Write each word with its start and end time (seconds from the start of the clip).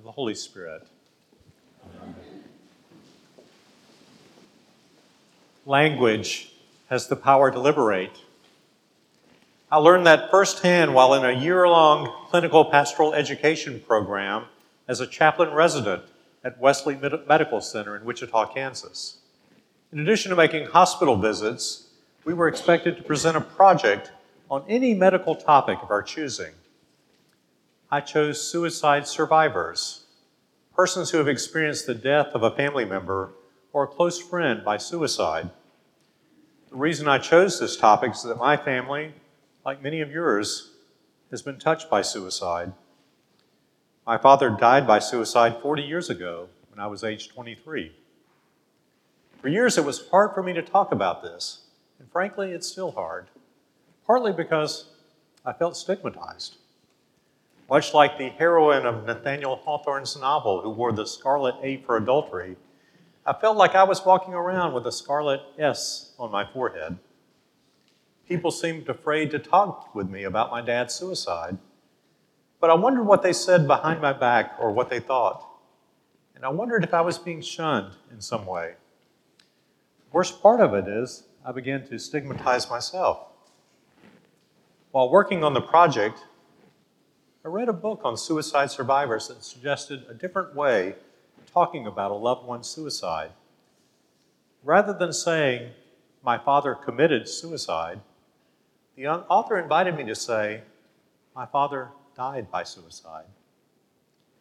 of 0.00 0.04
the 0.04 0.12
Holy 0.12 0.34
Spirit. 0.34 0.86
Amen. 1.84 2.14
Language 5.66 6.54
has 6.88 7.08
the 7.08 7.16
power 7.16 7.50
to 7.50 7.60
liberate. 7.60 8.18
I 9.70 9.76
learned 9.76 10.06
that 10.06 10.30
firsthand 10.30 10.94
while 10.94 11.12
in 11.12 11.22
a 11.26 11.38
year 11.38 11.68
long 11.68 12.10
clinical 12.30 12.64
pastoral 12.64 13.12
education 13.12 13.78
program 13.86 14.46
as 14.88 15.00
a 15.00 15.06
chaplain 15.06 15.52
resident 15.52 16.04
at 16.42 16.58
Wesley 16.58 16.96
Medical 16.96 17.60
Center 17.60 17.94
in 17.94 18.06
Wichita, 18.06 18.54
Kansas. 18.54 19.18
In 19.92 19.98
addition 19.98 20.30
to 20.30 20.36
making 20.36 20.68
hospital 20.68 21.16
visits, 21.16 21.88
we 22.24 22.32
were 22.32 22.48
expected 22.48 22.96
to 22.96 23.02
present 23.02 23.36
a 23.36 23.42
project 23.42 24.12
on 24.50 24.64
any 24.66 24.94
medical 24.94 25.34
topic 25.36 25.78
of 25.82 25.90
our 25.90 26.02
choosing. 26.02 26.54
I 27.92 28.00
chose 28.00 28.40
suicide 28.40 29.08
survivors, 29.08 30.04
persons 30.76 31.10
who 31.10 31.18
have 31.18 31.26
experienced 31.26 31.88
the 31.88 31.94
death 31.94 32.28
of 32.34 32.44
a 32.44 32.52
family 32.52 32.84
member 32.84 33.32
or 33.72 33.82
a 33.82 33.88
close 33.88 34.20
friend 34.20 34.64
by 34.64 34.76
suicide. 34.76 35.50
The 36.70 36.76
reason 36.76 37.08
I 37.08 37.18
chose 37.18 37.58
this 37.58 37.76
topic 37.76 38.12
is 38.12 38.22
that 38.22 38.38
my 38.38 38.56
family, 38.56 39.12
like 39.66 39.82
many 39.82 40.02
of 40.02 40.12
yours, 40.12 40.70
has 41.32 41.42
been 41.42 41.58
touched 41.58 41.90
by 41.90 42.02
suicide. 42.02 42.72
My 44.06 44.18
father 44.18 44.50
died 44.50 44.86
by 44.86 45.00
suicide 45.00 45.60
40 45.60 45.82
years 45.82 46.10
ago 46.10 46.48
when 46.70 46.78
I 46.78 46.86
was 46.86 47.02
age 47.02 47.28
23. 47.28 47.90
For 49.42 49.48
years, 49.48 49.76
it 49.76 49.84
was 49.84 50.06
hard 50.10 50.32
for 50.32 50.44
me 50.44 50.52
to 50.52 50.62
talk 50.62 50.92
about 50.92 51.24
this, 51.24 51.62
and 51.98 52.08
frankly, 52.12 52.52
it's 52.52 52.68
still 52.68 52.92
hard, 52.92 53.26
partly 54.06 54.32
because 54.32 54.90
I 55.44 55.52
felt 55.52 55.76
stigmatized 55.76 56.58
much 57.70 57.94
like 57.94 58.18
the 58.18 58.30
heroine 58.30 58.84
of 58.84 59.06
Nathaniel 59.06 59.54
Hawthorne's 59.54 60.18
novel, 60.18 60.60
who 60.60 60.70
wore 60.70 60.90
the 60.90 61.06
scarlet 61.06 61.54
A 61.62 61.76
for 61.86 61.96
adultery, 61.96 62.56
I 63.24 63.32
felt 63.32 63.56
like 63.56 63.76
I 63.76 63.84
was 63.84 64.04
walking 64.04 64.34
around 64.34 64.74
with 64.74 64.88
a 64.88 64.92
scarlet 64.92 65.40
S 65.56 66.12
on 66.18 66.32
my 66.32 66.44
forehead. 66.44 66.98
People 68.28 68.50
seemed 68.50 68.88
afraid 68.88 69.30
to 69.30 69.38
talk 69.38 69.94
with 69.94 70.10
me 70.10 70.24
about 70.24 70.50
my 70.50 70.60
dad's 70.60 70.94
suicide, 70.94 71.58
but 72.60 72.70
I 72.70 72.74
wondered 72.74 73.04
what 73.04 73.22
they 73.22 73.32
said 73.32 73.68
behind 73.68 74.00
my 74.00 74.12
back 74.12 74.56
or 74.58 74.72
what 74.72 74.90
they 74.90 75.00
thought. 75.00 75.46
And 76.34 76.44
I 76.44 76.48
wondered 76.48 76.82
if 76.82 76.92
I 76.92 77.02
was 77.02 77.18
being 77.18 77.40
shunned 77.40 77.92
in 78.10 78.20
some 78.20 78.46
way. 78.46 78.74
The 79.38 80.12
worst 80.16 80.42
part 80.42 80.60
of 80.60 80.74
it 80.74 80.88
is, 80.88 81.24
I 81.44 81.52
began 81.52 81.86
to 81.86 81.98
stigmatize 81.98 82.68
myself. 82.68 83.28
While 84.90 85.10
working 85.10 85.44
on 85.44 85.54
the 85.54 85.60
project, 85.60 86.24
I 87.42 87.48
read 87.48 87.70
a 87.70 87.72
book 87.72 88.02
on 88.04 88.18
suicide 88.18 88.70
survivors 88.70 89.28
that 89.28 89.42
suggested 89.42 90.04
a 90.10 90.14
different 90.14 90.54
way 90.54 90.88
of 91.38 91.50
talking 91.50 91.86
about 91.86 92.10
a 92.10 92.14
loved 92.14 92.46
one's 92.46 92.68
suicide. 92.68 93.30
Rather 94.62 94.92
than 94.92 95.14
saying, 95.14 95.70
My 96.22 96.36
father 96.36 96.74
committed 96.74 97.26
suicide, 97.26 98.00
the 98.94 99.06
author 99.06 99.58
invited 99.58 99.96
me 99.96 100.04
to 100.04 100.14
say, 100.14 100.60
My 101.34 101.46
father 101.46 101.88
died 102.14 102.50
by 102.50 102.62
suicide. 102.62 103.24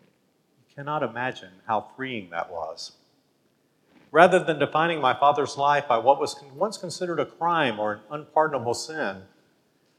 You 0.00 0.74
cannot 0.74 1.02
imagine 1.02 1.52
how 1.66 1.90
freeing 1.96 2.30
that 2.30 2.50
was. 2.50 2.92
Rather 4.10 4.42
than 4.42 4.58
defining 4.58 5.02
my 5.02 5.12
father's 5.12 5.58
life 5.58 5.86
by 5.86 5.98
what 5.98 6.18
was 6.18 6.42
once 6.54 6.78
considered 6.78 7.20
a 7.20 7.26
crime 7.26 7.78
or 7.78 7.92
an 7.92 8.00
unpardonable 8.10 8.72
sin, 8.72 9.24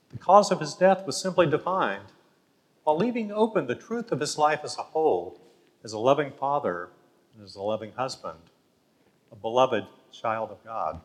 the 0.09 0.17
cause 0.17 0.51
of 0.51 0.59
his 0.59 0.73
death 0.73 1.05
was 1.05 1.21
simply 1.21 1.45
defined 1.45 2.05
while 2.87 2.95
leaving 2.97 3.33
open 3.33 3.67
the 3.67 3.75
truth 3.75 4.13
of 4.13 4.21
his 4.21 4.37
life 4.37 4.61
as 4.63 4.77
a 4.77 4.81
whole, 4.81 5.41
as 5.83 5.91
a 5.91 5.99
loving 5.99 6.31
father 6.31 6.87
and 7.35 7.43
as 7.43 7.53
a 7.53 7.61
loving 7.61 7.91
husband, 7.97 8.39
a 9.29 9.35
beloved 9.35 9.85
child 10.13 10.51
of 10.51 10.63
God. 10.63 11.01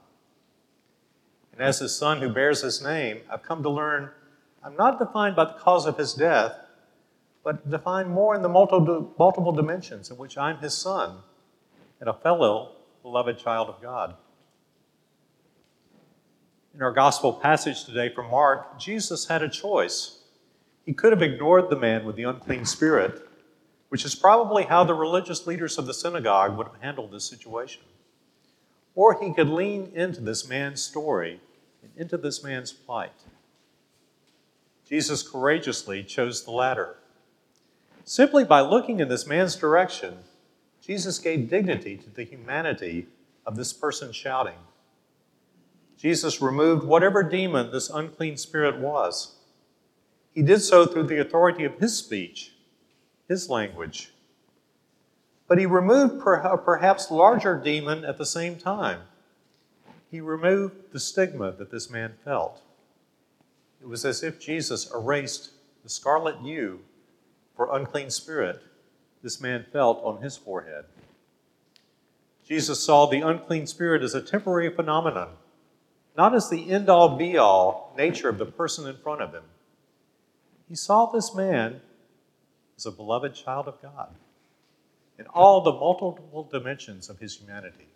And 1.51 1.61
as 1.61 1.81
his 1.81 1.93
son 1.93 2.21
who 2.21 2.29
bears 2.29 2.63
his 2.63 2.85
name, 2.85 3.23
I've 3.29 3.43
come 3.43 3.65
to 3.65 3.69
learn 3.69 4.11
I'm 4.63 4.77
not 4.77 5.01
defined 5.01 5.35
by 5.35 5.47
the 5.47 5.55
cause 5.55 5.87
of 5.87 5.99
his 5.99 6.15
death, 6.15 6.55
but 7.43 7.69
defined 7.69 8.11
more 8.11 8.37
in 8.37 8.43
the 8.43 8.49
multiple, 8.49 9.53
dimensions 9.53 10.09
in 10.09 10.17
which 10.17 10.39
I'm 10.39 10.59
his 10.59 10.75
son 10.75 11.17
and 11.99 12.09
a 12.09 12.15
fellow 12.15 12.77
beloved 13.03 13.39
child 13.39 13.69
of 13.69 13.83
God. 13.83 14.15
In 16.77 16.81
our 16.81 16.93
gospel 16.93 17.33
passage 17.33 17.85
today 17.85 18.09
from 18.15 18.31
Mark, 18.31 18.79
Jesus 18.79 19.27
had 19.27 19.43
a 19.43 19.49
choice. 19.49 20.22
He 20.85 20.93
could 20.93 21.13
have 21.13 21.23
ignored 21.23 21.71
the 21.71 21.79
man 21.79 22.05
with 22.05 22.17
the 22.17 22.25
unclean 22.25 22.65
spirit, 22.65 23.29
which 23.89 24.05
is 24.05 24.15
probably 24.15 24.65
how 24.65 24.85
the 24.85 24.95
religious 24.95 25.47
leaders 25.47 25.79
of 25.79 25.87
the 25.87 25.95
synagogue 25.95 26.57
would 26.57 26.67
have 26.67 26.81
handled 26.81 27.13
this 27.13 27.25
situation. 27.25 27.83
Or 28.95 29.21
he 29.21 29.33
could 29.33 29.49
lean 29.49 29.93
into 29.95 30.21
this 30.21 30.49
man's 30.49 30.83
story 30.83 31.41
and 31.83 31.93
into 31.97 32.17
this 32.17 32.43
man's 32.43 32.73
plight. 32.73 33.13
Jesus 34.87 35.23
courageously 35.27 36.03
chose 36.03 36.45
the 36.45 36.51
latter. 36.51 36.97
Simply 38.05 38.45
by 38.45 38.61
looking 38.61 39.01
in 39.01 39.09
this 39.09 39.27
man's 39.27 39.57
direction, 39.57 40.19
Jesus 40.85 41.19
gave 41.19 41.49
dignity 41.49 41.97
to 41.97 42.11
the 42.11 42.25
humanity 42.25 43.07
of 43.47 43.57
this 43.57 43.73
person 43.73 44.13
shouting. 44.13 44.59
Jesus 45.97 46.43
removed 46.43 46.85
whatever 46.85 47.23
demon 47.23 47.71
this 47.71 47.89
unclean 47.89 48.37
spirit 48.37 48.79
was 48.79 49.37
he 50.35 50.43
did 50.43 50.61
so 50.61 50.87
through 50.87 51.07
the 51.07 51.21
authority 51.21 51.65
of 51.65 51.79
his 51.79 51.97
speech, 51.97 52.53
his 53.29 53.51
language. 53.51 54.13
But 55.47 55.59
he 55.59 55.67
removed 55.67 56.27
a 56.27 56.57
perhaps 56.57 57.11
larger 57.11 57.59
demon 57.59 58.05
at 58.05 58.19
the 58.19 58.27
same 58.27 58.57
time. 58.57 59.01
He 60.11 60.21
removed 60.21 60.93
the 60.93 61.01
stigma 61.01 61.53
that 61.53 61.71
this 61.71 61.91
man 61.91 62.15
felt. 62.25 62.63
It 63.81 63.89
was 63.89 64.05
as 64.05 64.23
if 64.23 64.41
Jesus 64.41 64.91
erased 64.95 65.51
the 65.83 65.89
scarlet 65.89 66.41
U 66.43 66.81
for 67.57 67.75
unclean 67.77 68.11
spirit 68.11 68.63
this 69.23 69.41
man 69.41 69.65
felt 69.73 70.03
on 70.05 70.21
his 70.21 70.37
forehead. 70.37 70.85
Jesus 72.47 72.83
saw 72.83 73.07
the 73.07 73.21
unclean 73.21 73.67
spirit 73.67 74.03
as 74.03 74.15
a 74.15 74.21
temporary 74.21 74.75
phenomenon, 74.75 75.29
not 76.17 76.35
as 76.35 76.51
the 76.51 76.71
end 76.71 76.89
all 76.89 77.17
be 77.17 77.39
all 77.39 77.95
nature 77.97 78.29
of 78.29 78.39
the 78.39 78.47
person 78.47 78.87
in 78.89 78.97
front 78.97 79.23
of 79.23 79.33
him. 79.33 79.45
He 80.73 80.77
saw 80.77 81.05
this 81.05 81.35
man 81.35 81.83
as 82.79 82.87
a 82.87 82.91
beloved 82.91 83.35
child 83.35 83.69
of 83.69 83.83
God 83.83 84.15
in 85.19 85.27
all 85.27 85.61
the 85.61 85.71
multiple 85.71 86.49
dimensions 86.51 87.11
of 87.11 87.19
his 87.19 87.37
humanity. 87.37 87.89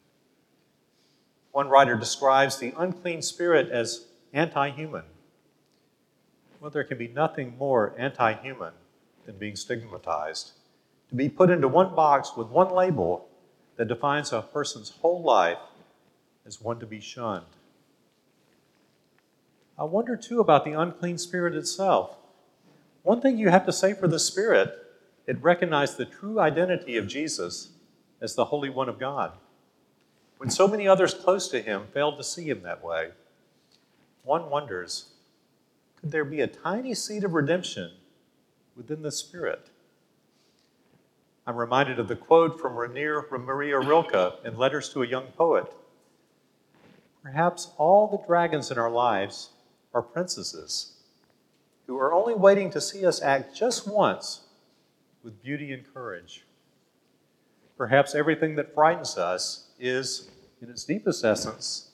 One 1.53 1.71
writer 1.71 1.97
describes 1.97 2.59
the 2.59 2.75
unclean 2.77 3.23
spirit 3.23 3.71
as 3.71 4.09
anti 4.35 4.69
human. 4.69 5.05
Well, 6.61 6.71
there 6.71 6.85
can 6.85 6.99
be 6.99 7.09
nothing 7.09 7.57
more 7.57 7.95
anti 7.97 8.35
human 8.35 8.75
than 9.25 9.39
being 9.39 9.57
stigmatized. 9.57 10.51
To 11.09 11.15
be 11.15 11.31
put 11.31 11.49
into 11.49 11.69
one 11.69 11.95
box 11.95 12.37
with 12.37 12.49
one 12.49 12.75
label 12.75 13.27
that 13.77 13.89
defines 13.89 14.35
a 14.35 14.43
person's 14.43 14.91
whole 14.91 15.23
life 15.23 15.57
as 16.45 16.61
one 16.61 16.79
to 16.81 16.87
be 16.87 17.01
shunned. 17.01 17.47
I 19.79 19.85
wonder 19.85 20.15
too 20.15 20.41
about 20.41 20.67
the 20.67 20.73
unclean 20.73 21.17
spirit 21.17 21.55
itself. 21.55 22.19
One 23.07 23.21
thing 23.21 23.39
you 23.39 23.51
have 23.51 23.65
to 23.67 23.73
say 23.73 23.95
for 23.95 24.09
the 24.09 24.19
Spirit, 24.19 24.77
it 25.29 25.41
recognized 25.41 25.97
the 25.97 26.05
true 26.05 26.41
identity 26.41 26.97
of 26.97 27.07
Jesus 27.07 27.69
as 28.21 28.35
the 28.35 28.47
Holy 28.47 28.69
One 28.69 28.89
of 28.89 28.99
God. 28.99 29.35
When 30.39 30.51
so 30.51 30.67
many 30.67 30.89
others 30.89 31.15
close 31.15 31.47
to 31.51 31.63
him 31.63 31.85
failed 31.95 32.19
to 32.19 32.25
see 32.25 32.49
him 32.49 32.63
that 32.63 32.83
way, 32.83 33.11
one 34.25 34.51
wonders 34.51 35.13
could 36.01 36.11
there 36.11 36.25
be 36.25 36.41
a 36.41 36.49
tiny 36.49 36.95
seed 36.95 37.23
of 37.23 37.35
redemption 37.35 37.93
within 38.77 39.03
the 39.03 39.13
Spirit? 39.13 39.71
I'm 41.47 41.55
reminded 41.55 42.01
of 42.01 42.09
the 42.09 42.17
quote 42.17 42.61
from 42.61 42.75
Rainer 42.75 43.25
Maria 43.31 43.79
Rilke 43.79 44.45
in 44.45 44.59
Letters 44.59 44.89
to 44.89 45.05
a 45.05 45.07
Young 45.07 45.29
Poet. 45.39 45.73
Perhaps 47.23 47.71
all 47.79 48.09
the 48.09 48.27
dragons 48.27 48.73
in 48.73 48.79
our 48.79 48.91
lives 48.91 49.51
are 49.95 50.03
princesses 50.03 50.96
who 51.87 51.99
are 51.99 52.13
only 52.13 52.35
waiting 52.35 52.71
to 52.71 52.81
see 52.81 53.07
us 53.07 53.23
act 53.23 53.55
just 53.55 53.87
once 53.87 54.41
with 55.23 55.43
beauty 55.43 55.73
and 55.73 55.93
courage. 55.93 56.45
Perhaps 57.77 58.15
everything 58.15 58.57
that 58.57 58.75
frightens 58.75 59.19
us 59.19 59.69
is, 59.79 60.29
in 60.63 60.71
its 60.71 60.85
deepest 60.85 61.25
essence, 61.25 61.91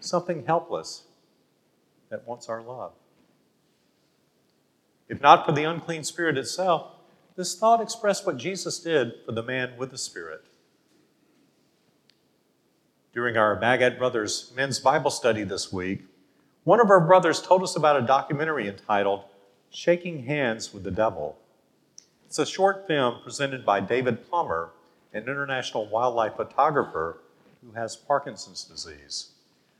something 0.00 0.44
helpless 0.46 1.04
that 2.08 2.26
wants 2.26 2.48
our 2.48 2.62
love. 2.62 2.92
If 5.08 5.20
not 5.20 5.44
for 5.44 5.52
the 5.52 5.64
unclean 5.64 6.04
spirit 6.04 6.38
itself, 6.38 6.92
this 7.36 7.58
thought 7.58 7.80
expressed 7.80 8.26
what 8.26 8.36
Jesus 8.36 8.78
did 8.78 9.12
for 9.24 9.32
the 9.32 9.42
man 9.42 9.74
with 9.76 9.90
the 9.90 9.98
spirit. 9.98 10.44
During 13.12 13.36
our 13.36 13.58
Bagat 13.58 13.98
Brothers 13.98 14.52
men's 14.54 14.78
Bible 14.78 15.10
study 15.10 15.44
this 15.44 15.72
week, 15.72 16.04
one 16.68 16.80
of 16.80 16.90
our 16.90 17.00
brothers 17.00 17.40
told 17.40 17.62
us 17.62 17.76
about 17.76 17.96
a 17.96 18.06
documentary 18.06 18.68
entitled 18.68 19.24
Shaking 19.70 20.24
Hands 20.24 20.74
with 20.74 20.84
the 20.84 20.90
Devil. 20.90 21.38
It's 22.26 22.38
a 22.38 22.44
short 22.44 22.86
film 22.86 23.22
presented 23.24 23.64
by 23.64 23.80
David 23.80 24.28
Plummer, 24.28 24.72
an 25.14 25.22
international 25.22 25.86
wildlife 25.88 26.36
photographer 26.36 27.20
who 27.64 27.72
has 27.72 27.96
Parkinson's 27.96 28.64
disease, 28.64 29.30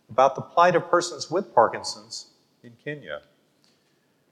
about 0.09 0.35
the 0.35 0.41
plight 0.41 0.75
of 0.75 0.89
persons 0.89 1.31
with 1.31 1.55
Parkinson's 1.55 2.29
in 2.63 2.73
Kenya. 2.83 3.21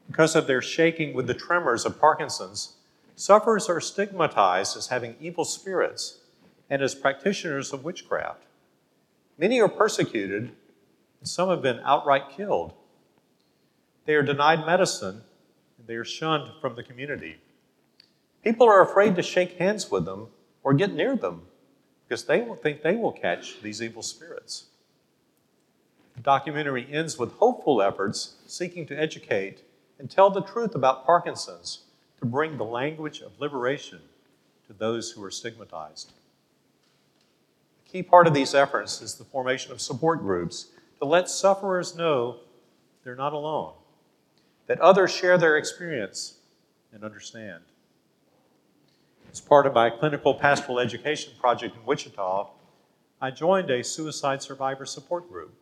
Because 0.06 0.34
of 0.34 0.46
their 0.46 0.62
shaking 0.62 1.12
with 1.12 1.26
the 1.26 1.34
tremors 1.34 1.84
of 1.84 2.00
Parkinson's, 2.00 2.76
sufferers 3.16 3.68
are 3.68 3.82
stigmatized 3.82 4.78
as 4.78 4.86
having 4.86 5.16
evil 5.20 5.44
spirits 5.44 6.20
and 6.70 6.80
as 6.80 6.94
practitioners 6.94 7.74
of 7.74 7.84
witchcraft. 7.84 8.44
Many 9.36 9.60
are 9.60 9.68
persecuted, 9.68 10.52
some 11.28 11.48
have 11.48 11.62
been 11.62 11.80
outright 11.84 12.30
killed. 12.36 12.72
They 14.04 14.14
are 14.14 14.22
denied 14.22 14.64
medicine, 14.64 15.22
and 15.78 15.86
they 15.86 15.94
are 15.94 16.04
shunned 16.04 16.50
from 16.60 16.76
the 16.76 16.82
community. 16.82 17.36
People 18.42 18.66
are 18.68 18.82
afraid 18.82 19.16
to 19.16 19.22
shake 19.22 19.58
hands 19.58 19.90
with 19.90 20.04
them 20.04 20.28
or 20.62 20.72
get 20.72 20.92
near 20.92 21.16
them 21.16 21.42
because 22.06 22.24
they 22.24 22.40
will 22.40 22.54
think 22.54 22.82
they 22.82 22.94
will 22.94 23.12
catch 23.12 23.60
these 23.60 23.82
evil 23.82 24.02
spirits. 24.02 24.66
The 26.14 26.22
documentary 26.22 26.86
ends 26.90 27.18
with 27.18 27.32
hopeful 27.32 27.82
efforts 27.82 28.36
seeking 28.46 28.86
to 28.86 28.98
educate 28.98 29.62
and 29.98 30.10
tell 30.10 30.30
the 30.30 30.42
truth 30.42 30.74
about 30.74 31.04
Parkinson's 31.04 31.80
to 32.20 32.26
bring 32.26 32.56
the 32.56 32.64
language 32.64 33.20
of 33.20 33.38
liberation 33.40 34.00
to 34.66 34.72
those 34.72 35.10
who 35.10 35.22
are 35.24 35.30
stigmatized. 35.30 36.12
A 37.84 37.90
key 37.90 38.02
part 38.02 38.26
of 38.26 38.34
these 38.34 38.54
efforts 38.54 39.02
is 39.02 39.14
the 39.14 39.24
formation 39.24 39.72
of 39.72 39.80
support 39.80 40.20
groups 40.20 40.68
to 40.98 41.04
let 41.04 41.28
sufferers 41.28 41.96
know 41.96 42.36
they're 43.04 43.14
not 43.14 43.32
alone, 43.32 43.74
that 44.66 44.80
others 44.80 45.10
share 45.10 45.38
their 45.38 45.56
experience 45.56 46.38
and 46.92 47.04
understand. 47.04 47.62
As 49.30 49.40
part 49.40 49.66
of 49.66 49.74
my 49.74 49.90
clinical 49.90 50.34
pastoral 50.34 50.80
education 50.80 51.32
project 51.38 51.76
in 51.76 51.84
Wichita, 51.84 52.50
I 53.20 53.30
joined 53.30 53.70
a 53.70 53.84
suicide 53.84 54.42
survivor 54.42 54.86
support 54.86 55.30
group. 55.30 55.54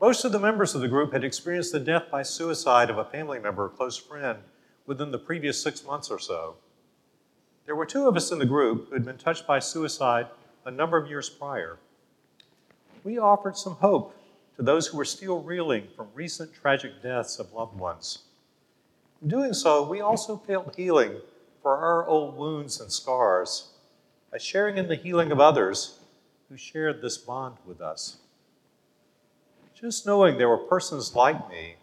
Most 0.00 0.24
of 0.24 0.32
the 0.32 0.38
members 0.38 0.74
of 0.74 0.80
the 0.80 0.88
group 0.88 1.12
had 1.12 1.24
experienced 1.24 1.72
the 1.72 1.80
death 1.80 2.10
by 2.10 2.22
suicide 2.22 2.90
of 2.90 2.98
a 2.98 3.04
family 3.04 3.38
member 3.38 3.64
or 3.64 3.68
close 3.68 3.96
friend 3.96 4.38
within 4.86 5.12
the 5.12 5.18
previous 5.18 5.62
six 5.62 5.84
months 5.84 6.10
or 6.10 6.18
so. 6.18 6.56
There 7.66 7.76
were 7.76 7.86
two 7.86 8.08
of 8.08 8.16
us 8.16 8.32
in 8.32 8.38
the 8.38 8.44
group 8.44 8.88
who 8.88 8.94
had 8.94 9.04
been 9.04 9.18
touched 9.18 9.46
by 9.46 9.60
suicide 9.60 10.26
a 10.64 10.70
number 10.70 10.96
of 10.96 11.08
years 11.08 11.28
prior. 11.28 11.78
We 13.04 13.18
offered 13.18 13.56
some 13.56 13.74
hope 13.74 14.16
to 14.56 14.62
those 14.62 14.86
who 14.86 14.96
were 14.96 15.04
still 15.04 15.42
reeling 15.42 15.88
from 15.96 16.08
recent 16.14 16.54
tragic 16.54 17.02
deaths 17.02 17.38
of 17.38 17.52
loved 17.52 17.78
ones. 17.78 18.20
In 19.20 19.28
doing 19.28 19.54
so, 19.54 19.88
we 19.88 20.00
also 20.00 20.36
felt 20.36 20.76
healing 20.76 21.20
for 21.62 21.76
our 21.76 22.06
old 22.06 22.36
wounds 22.36 22.80
and 22.80 22.92
scars 22.92 23.70
by 24.30 24.38
sharing 24.38 24.76
in 24.78 24.88
the 24.88 24.96
healing 24.96 25.32
of 25.32 25.40
others 25.40 26.00
who 26.48 26.56
shared 26.56 27.00
this 27.00 27.18
bond 27.18 27.56
with 27.66 27.80
us. 27.80 28.18
Just 29.74 30.06
knowing 30.06 30.38
there 30.38 30.48
were 30.48 30.58
persons 30.58 31.14
like 31.14 31.48
me 31.48 31.76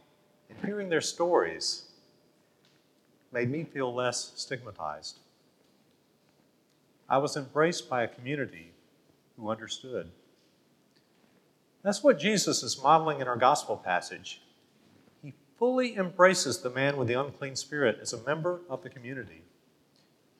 and 0.50 0.58
hearing 0.66 0.90
their 0.90 1.02
stories 1.02 1.86
made 3.32 3.50
me 3.50 3.64
feel 3.64 3.94
less 3.94 4.32
stigmatized. 4.36 5.20
I 7.08 7.18
was 7.18 7.36
embraced 7.36 7.90
by 7.90 8.04
a 8.04 8.08
community 8.08 8.72
who 9.38 9.50
understood. 9.50 10.12
That's 11.82 12.04
what 12.04 12.20
Jesus 12.20 12.62
is 12.62 12.82
modeling 12.82 13.22
in 13.22 13.28
our 13.28 13.38
gospel 13.38 13.78
passage. 13.78 14.42
He 15.24 15.34
fully 15.58 15.96
embraces 15.96 16.62
the 16.62 16.70
man 16.70 16.98
with 16.98 17.08
the 17.08 17.20
unclean 17.20 17.56
spirit 17.56 18.00
as 18.02 18.14
a 18.14 18.24
member 18.24 18.62
of 18.70 18.84
the 18.84 18.90
community 18.90 19.44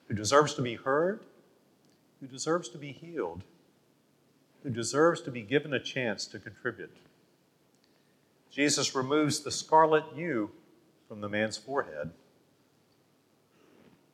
who 0.08 0.14
deserves 0.14 0.54
to 0.54 0.62
be 0.62 0.74
heard, 0.74 1.20
who 2.20 2.26
deserves 2.26 2.68
to 2.70 2.78
be 2.78 2.92
healed, 2.92 3.42
who 4.62 4.70
deserves 4.70 5.22
to 5.22 5.30
be 5.30 5.42
given 5.42 5.72
a 5.72 5.80
chance 5.80 6.26
to 6.26 6.38
contribute. 6.38 6.94
Jesus 8.50 8.94
removes 8.94 9.40
the 9.40 9.50
scarlet 9.50 10.04
U 10.16 10.50
from 11.08 11.20
the 11.20 11.28
man's 11.28 11.56
forehead. 11.56 12.10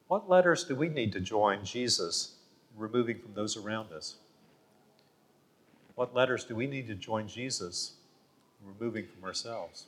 What 0.09 0.29
letters 0.29 0.63
do 0.65 0.77
we 0.77 0.89
need 0.89 1.13
to 1.13 1.21
join 1.21 1.65
Jesus 1.65 2.37
removing 2.77 3.19
from 3.19 3.35
those 3.35 3.57
around 3.57 3.93
us? 3.93 4.17
What 5.97 6.15
letters 6.15 6.45
do 6.45 6.55
we 6.55 6.67
need 6.67 6.89
to 6.89 6.95
join 6.95 7.27
Jesus 7.27 7.95
in 8.61 8.69
removing 8.79 9.07
from 9.07 9.25
ourselves? 9.25 9.87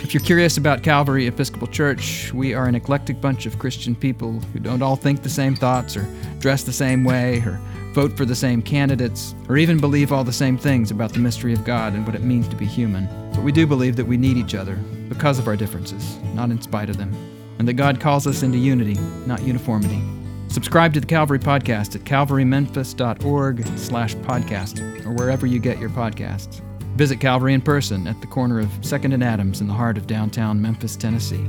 If 0.00 0.14
you're 0.14 0.22
curious 0.22 0.58
about 0.58 0.84
Calvary 0.84 1.26
Episcopal 1.26 1.66
Church, 1.66 2.32
we 2.32 2.54
are 2.54 2.66
an 2.66 2.76
eclectic 2.76 3.20
bunch 3.20 3.46
of 3.46 3.58
Christian 3.58 3.96
people 3.96 4.38
who 4.52 4.60
don't 4.60 4.80
all 4.80 4.94
think 4.94 5.24
the 5.24 5.28
same 5.28 5.56
thoughts 5.56 5.96
or 5.96 6.06
dress 6.38 6.62
the 6.62 6.72
same 6.72 7.02
way 7.02 7.40
or 7.40 7.60
vote 7.92 8.16
for 8.16 8.24
the 8.24 8.34
same 8.34 8.62
candidates 8.62 9.34
or 9.48 9.56
even 9.56 9.78
believe 9.78 10.12
all 10.12 10.22
the 10.22 10.32
same 10.32 10.56
things 10.56 10.92
about 10.92 11.12
the 11.12 11.18
mystery 11.18 11.52
of 11.52 11.64
God 11.64 11.94
and 11.94 12.06
what 12.06 12.14
it 12.14 12.22
means 12.22 12.46
to 12.46 12.54
be 12.54 12.64
human. 12.64 13.08
But 13.32 13.42
we 13.42 13.50
do 13.50 13.66
believe 13.66 13.96
that 13.96 14.06
we 14.06 14.16
need 14.16 14.36
each 14.36 14.54
other 14.54 14.76
because 15.08 15.40
of 15.40 15.48
our 15.48 15.56
differences, 15.56 16.16
not 16.32 16.50
in 16.50 16.62
spite 16.62 16.90
of 16.90 16.96
them, 16.96 17.12
and 17.60 17.68
that 17.68 17.74
God 17.74 18.00
calls 18.00 18.26
us 18.26 18.42
into 18.42 18.56
unity, 18.56 18.94
not 19.26 19.42
uniformity. 19.42 20.02
Subscribe 20.48 20.94
to 20.94 21.00
the 21.00 21.06
Calvary 21.06 21.38
Podcast 21.38 21.94
at 21.94 22.00
calvarymemphis.org 22.04 23.66
slash 23.78 24.14
podcast 24.16 25.04
or 25.04 25.12
wherever 25.12 25.46
you 25.46 25.58
get 25.58 25.78
your 25.78 25.90
podcasts. 25.90 26.62
Visit 26.96 27.20
Calvary 27.20 27.52
in 27.52 27.60
person 27.60 28.06
at 28.06 28.18
the 28.22 28.26
corner 28.26 28.60
of 28.60 28.68
2nd 28.80 29.12
and 29.12 29.22
Adams 29.22 29.60
in 29.60 29.68
the 29.68 29.74
heart 29.74 29.98
of 29.98 30.06
downtown 30.06 30.62
Memphis, 30.62 30.96
Tennessee. 30.96 31.46